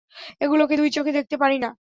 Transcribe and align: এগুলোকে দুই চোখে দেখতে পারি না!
এগুলোকে 0.41 0.73
দুই 0.77 0.89
চোখে 0.91 1.11
দেখতে 1.11 1.35
পারি 1.37 1.57
না! 1.59 1.69